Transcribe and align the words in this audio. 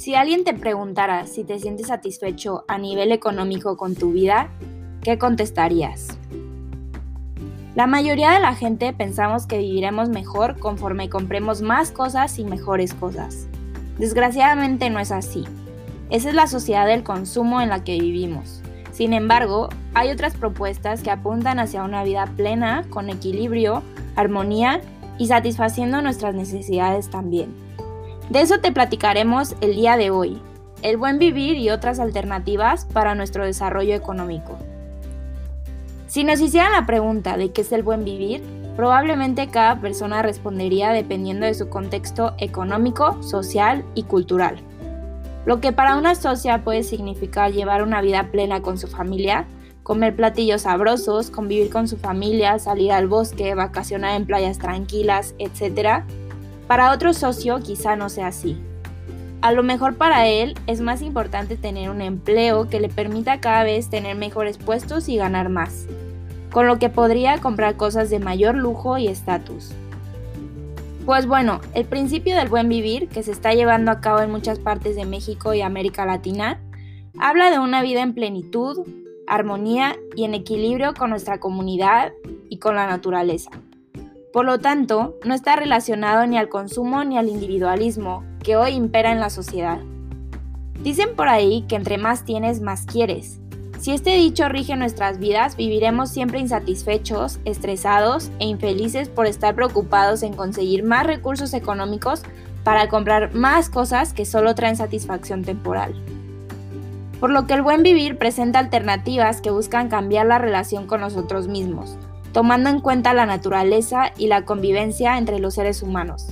Si 0.00 0.14
alguien 0.14 0.44
te 0.44 0.54
preguntara 0.54 1.26
si 1.26 1.44
te 1.44 1.58
sientes 1.58 1.88
satisfecho 1.88 2.64
a 2.68 2.78
nivel 2.78 3.12
económico 3.12 3.76
con 3.76 3.94
tu 3.94 4.12
vida, 4.12 4.48
¿qué 5.02 5.18
contestarías? 5.18 6.16
La 7.74 7.86
mayoría 7.86 8.30
de 8.30 8.40
la 8.40 8.54
gente 8.54 8.94
pensamos 8.94 9.46
que 9.46 9.58
viviremos 9.58 10.08
mejor 10.08 10.58
conforme 10.58 11.10
compremos 11.10 11.60
más 11.60 11.90
cosas 11.90 12.38
y 12.38 12.46
mejores 12.46 12.94
cosas. 12.94 13.46
Desgraciadamente 13.98 14.88
no 14.88 15.00
es 15.00 15.12
así. 15.12 15.44
Esa 16.08 16.30
es 16.30 16.34
la 16.34 16.46
sociedad 16.46 16.86
del 16.86 17.02
consumo 17.02 17.60
en 17.60 17.68
la 17.68 17.84
que 17.84 18.00
vivimos. 18.00 18.62
Sin 18.92 19.12
embargo, 19.12 19.68
hay 19.92 20.08
otras 20.08 20.34
propuestas 20.34 21.02
que 21.02 21.10
apuntan 21.10 21.58
hacia 21.58 21.84
una 21.84 22.04
vida 22.04 22.24
plena, 22.38 22.86
con 22.88 23.10
equilibrio, 23.10 23.82
armonía 24.16 24.80
y 25.18 25.26
satisfaciendo 25.26 26.00
nuestras 26.00 26.34
necesidades 26.34 27.10
también. 27.10 27.54
De 28.30 28.40
eso 28.40 28.60
te 28.60 28.70
platicaremos 28.70 29.56
el 29.60 29.74
día 29.74 29.96
de 29.96 30.10
hoy, 30.10 30.40
el 30.82 30.96
buen 30.96 31.18
vivir 31.18 31.56
y 31.56 31.70
otras 31.70 31.98
alternativas 31.98 32.84
para 32.84 33.16
nuestro 33.16 33.44
desarrollo 33.44 33.92
económico. 33.96 34.56
Si 36.06 36.22
nos 36.22 36.40
hicieran 36.40 36.70
la 36.70 36.86
pregunta 36.86 37.36
de 37.36 37.50
qué 37.50 37.62
es 37.62 37.72
el 37.72 37.82
buen 37.82 38.04
vivir, 38.04 38.40
probablemente 38.76 39.48
cada 39.48 39.80
persona 39.80 40.22
respondería 40.22 40.92
dependiendo 40.92 41.44
de 41.44 41.54
su 41.54 41.68
contexto 41.68 42.34
económico, 42.38 43.20
social 43.20 43.84
y 43.96 44.04
cultural. 44.04 44.60
Lo 45.44 45.60
que 45.60 45.72
para 45.72 45.96
una 45.96 46.14
socia 46.14 46.62
puede 46.62 46.84
significar 46.84 47.50
llevar 47.50 47.82
una 47.82 48.00
vida 48.00 48.28
plena 48.30 48.62
con 48.62 48.78
su 48.78 48.86
familia, 48.86 49.46
comer 49.82 50.14
platillos 50.14 50.62
sabrosos, 50.62 51.30
convivir 51.30 51.68
con 51.68 51.88
su 51.88 51.96
familia, 51.96 52.60
salir 52.60 52.92
al 52.92 53.08
bosque, 53.08 53.56
vacacionar 53.56 54.14
en 54.14 54.26
playas 54.26 54.58
tranquilas, 54.58 55.34
etc., 55.38 56.04
para 56.70 56.92
otro 56.92 57.12
socio 57.14 57.58
quizá 57.58 57.96
no 57.96 58.08
sea 58.08 58.28
así. 58.28 58.56
A 59.40 59.50
lo 59.50 59.64
mejor 59.64 59.96
para 59.96 60.28
él 60.28 60.54
es 60.68 60.80
más 60.80 61.02
importante 61.02 61.56
tener 61.56 61.90
un 61.90 62.00
empleo 62.00 62.68
que 62.68 62.78
le 62.78 62.88
permita 62.88 63.40
cada 63.40 63.64
vez 63.64 63.90
tener 63.90 64.14
mejores 64.14 64.56
puestos 64.56 65.08
y 65.08 65.16
ganar 65.16 65.48
más, 65.48 65.88
con 66.52 66.68
lo 66.68 66.78
que 66.78 66.88
podría 66.88 67.38
comprar 67.38 67.76
cosas 67.76 68.08
de 68.08 68.20
mayor 68.20 68.54
lujo 68.54 68.98
y 68.98 69.08
estatus. 69.08 69.72
Pues 71.04 71.26
bueno, 71.26 71.60
el 71.74 71.86
principio 71.86 72.36
del 72.36 72.48
buen 72.48 72.68
vivir, 72.68 73.08
que 73.08 73.24
se 73.24 73.32
está 73.32 73.52
llevando 73.52 73.90
a 73.90 74.00
cabo 74.00 74.20
en 74.20 74.30
muchas 74.30 74.60
partes 74.60 74.94
de 74.94 75.06
México 75.06 75.52
y 75.54 75.62
América 75.62 76.06
Latina, 76.06 76.60
habla 77.18 77.50
de 77.50 77.58
una 77.58 77.82
vida 77.82 78.02
en 78.02 78.14
plenitud, 78.14 78.86
armonía 79.26 79.96
y 80.14 80.22
en 80.22 80.34
equilibrio 80.34 80.94
con 80.94 81.10
nuestra 81.10 81.40
comunidad 81.40 82.12
y 82.48 82.58
con 82.58 82.76
la 82.76 82.86
naturaleza. 82.86 83.50
Por 84.32 84.44
lo 84.44 84.60
tanto, 84.60 85.18
no 85.24 85.34
está 85.34 85.56
relacionado 85.56 86.24
ni 86.24 86.38
al 86.38 86.48
consumo 86.48 87.02
ni 87.02 87.18
al 87.18 87.28
individualismo 87.28 88.22
que 88.44 88.56
hoy 88.56 88.72
impera 88.72 89.10
en 89.10 89.18
la 89.18 89.28
sociedad. 89.28 89.80
Dicen 90.80 91.16
por 91.16 91.28
ahí 91.28 91.64
que 91.68 91.74
entre 91.74 91.98
más 91.98 92.24
tienes, 92.24 92.60
más 92.60 92.86
quieres. 92.86 93.40
Si 93.80 93.90
este 93.90 94.10
dicho 94.10 94.48
rige 94.48 94.76
nuestras 94.76 95.18
vidas, 95.18 95.56
viviremos 95.56 96.10
siempre 96.10 96.38
insatisfechos, 96.38 97.40
estresados 97.44 98.30
e 98.38 98.44
infelices 98.44 99.08
por 99.08 99.26
estar 99.26 99.56
preocupados 99.56 100.22
en 100.22 100.34
conseguir 100.34 100.84
más 100.84 101.06
recursos 101.06 101.52
económicos 101.52 102.22
para 102.62 102.88
comprar 102.88 103.34
más 103.34 103.68
cosas 103.68 104.12
que 104.12 104.26
solo 104.26 104.54
traen 104.54 104.76
satisfacción 104.76 105.42
temporal. 105.42 105.94
Por 107.18 107.30
lo 107.30 107.46
que 107.46 107.54
el 107.54 107.62
buen 107.62 107.82
vivir 107.82 108.16
presenta 108.16 108.60
alternativas 108.60 109.40
que 109.40 109.50
buscan 109.50 109.88
cambiar 109.88 110.26
la 110.26 110.38
relación 110.38 110.86
con 110.86 111.00
nosotros 111.00 111.48
mismos, 111.48 111.98
tomando 112.32 112.70
en 112.70 112.80
cuenta 112.80 113.14
la 113.14 113.26
naturaleza 113.26 114.12
y 114.16 114.28
la 114.28 114.44
convivencia 114.44 115.18
entre 115.18 115.38
los 115.38 115.54
seres 115.54 115.82
humanos. 115.82 116.28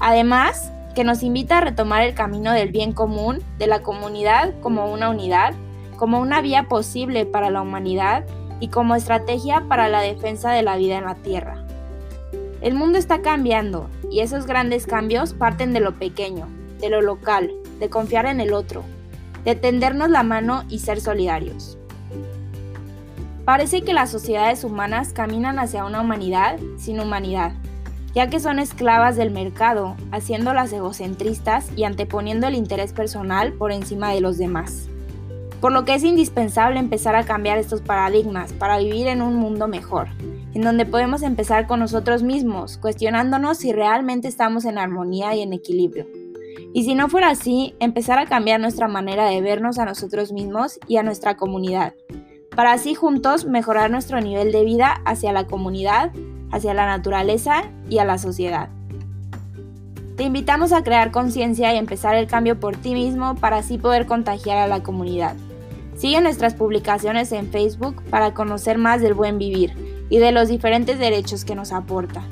Además, 0.00 0.72
que 0.94 1.04
nos 1.04 1.22
invita 1.22 1.58
a 1.58 1.60
retomar 1.60 2.02
el 2.02 2.14
camino 2.14 2.52
del 2.52 2.70
bien 2.70 2.92
común, 2.92 3.42
de 3.58 3.66
la 3.66 3.82
comunidad 3.82 4.54
como 4.60 4.90
una 4.92 5.10
unidad, 5.10 5.54
como 5.98 6.20
una 6.20 6.40
vía 6.40 6.64
posible 6.64 7.26
para 7.26 7.50
la 7.50 7.62
humanidad 7.62 8.24
y 8.60 8.68
como 8.68 8.94
estrategia 8.94 9.64
para 9.68 9.88
la 9.88 10.00
defensa 10.00 10.52
de 10.52 10.62
la 10.62 10.76
vida 10.76 10.96
en 10.96 11.04
la 11.04 11.14
Tierra. 11.14 11.62
El 12.62 12.74
mundo 12.74 12.98
está 12.98 13.20
cambiando 13.20 13.90
y 14.10 14.20
esos 14.20 14.46
grandes 14.46 14.86
cambios 14.86 15.34
parten 15.34 15.74
de 15.74 15.80
lo 15.80 15.98
pequeño, 15.98 16.48
de 16.80 16.88
lo 16.88 17.02
local, 17.02 17.52
de 17.78 17.90
confiar 17.90 18.24
en 18.26 18.40
el 18.40 18.54
otro, 18.54 18.82
de 19.44 19.54
tendernos 19.54 20.08
la 20.08 20.22
mano 20.22 20.64
y 20.70 20.78
ser 20.78 21.00
solidarios. 21.00 21.78
Parece 23.46 23.82
que 23.82 23.94
las 23.94 24.10
sociedades 24.10 24.64
humanas 24.64 25.12
caminan 25.12 25.60
hacia 25.60 25.84
una 25.84 26.00
humanidad 26.00 26.58
sin 26.78 26.98
humanidad, 26.98 27.52
ya 28.12 28.28
que 28.28 28.40
son 28.40 28.58
esclavas 28.58 29.14
del 29.14 29.30
mercado, 29.30 29.94
haciéndolas 30.10 30.72
egocentristas 30.72 31.70
y 31.76 31.84
anteponiendo 31.84 32.48
el 32.48 32.56
interés 32.56 32.92
personal 32.92 33.52
por 33.52 33.70
encima 33.70 34.12
de 34.12 34.20
los 34.20 34.36
demás. 34.36 34.88
Por 35.60 35.70
lo 35.70 35.84
que 35.84 35.94
es 35.94 36.02
indispensable 36.02 36.80
empezar 36.80 37.14
a 37.14 37.22
cambiar 37.22 37.58
estos 37.58 37.82
paradigmas 37.82 38.52
para 38.52 38.78
vivir 38.78 39.06
en 39.06 39.22
un 39.22 39.36
mundo 39.36 39.68
mejor, 39.68 40.08
en 40.52 40.62
donde 40.62 40.84
podemos 40.84 41.22
empezar 41.22 41.68
con 41.68 41.78
nosotros 41.78 42.24
mismos, 42.24 42.78
cuestionándonos 42.78 43.58
si 43.58 43.72
realmente 43.72 44.26
estamos 44.26 44.64
en 44.64 44.76
armonía 44.76 45.36
y 45.36 45.42
en 45.42 45.52
equilibrio. 45.52 46.08
Y 46.74 46.82
si 46.82 46.96
no 46.96 47.08
fuera 47.08 47.30
así, 47.30 47.76
empezar 47.78 48.18
a 48.18 48.26
cambiar 48.26 48.58
nuestra 48.58 48.88
manera 48.88 49.30
de 49.30 49.40
vernos 49.40 49.78
a 49.78 49.84
nosotros 49.84 50.32
mismos 50.32 50.80
y 50.88 50.96
a 50.96 51.04
nuestra 51.04 51.36
comunidad, 51.36 51.94
para 52.56 52.72
así 52.72 52.94
juntos 52.94 53.44
mejorar 53.44 53.90
nuestro 53.90 54.20
nivel 54.20 54.50
de 54.50 54.64
vida 54.64 55.02
hacia 55.04 55.32
la 55.32 55.46
comunidad, 55.46 56.10
hacia 56.50 56.72
la 56.72 56.86
naturaleza 56.86 57.64
y 57.90 57.98
a 57.98 58.06
la 58.06 58.16
sociedad. 58.16 58.70
Te 60.16 60.24
invitamos 60.24 60.72
a 60.72 60.82
crear 60.82 61.10
conciencia 61.10 61.74
y 61.74 61.76
empezar 61.76 62.14
el 62.14 62.26
cambio 62.26 62.58
por 62.58 62.74
ti 62.74 62.94
mismo 62.94 63.34
para 63.34 63.58
así 63.58 63.76
poder 63.76 64.06
contagiar 64.06 64.56
a 64.56 64.66
la 64.66 64.82
comunidad. 64.82 65.36
Sigue 65.98 66.22
nuestras 66.22 66.54
publicaciones 66.54 67.30
en 67.32 67.50
Facebook 67.50 68.02
para 68.08 68.32
conocer 68.32 68.78
más 68.78 69.02
del 69.02 69.12
buen 69.12 69.36
vivir 69.38 69.74
y 70.08 70.16
de 70.16 70.32
los 70.32 70.48
diferentes 70.48 70.98
derechos 70.98 71.44
que 71.44 71.54
nos 71.54 71.72
aporta. 71.72 72.22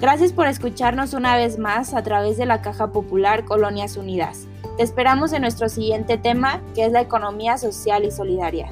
Gracias 0.00 0.32
por 0.32 0.46
escucharnos 0.46 1.14
una 1.14 1.36
vez 1.36 1.58
más 1.58 1.94
a 1.94 2.04
través 2.04 2.36
de 2.36 2.46
la 2.46 2.62
Caja 2.62 2.92
Popular 2.92 3.44
Colonias 3.44 3.96
Unidas. 3.96 4.46
Te 4.76 4.84
esperamos 4.84 5.32
en 5.32 5.42
nuestro 5.42 5.68
siguiente 5.68 6.16
tema, 6.16 6.60
que 6.76 6.84
es 6.84 6.92
la 6.92 7.00
economía 7.00 7.58
social 7.58 8.04
y 8.04 8.12
solidaria. 8.12 8.70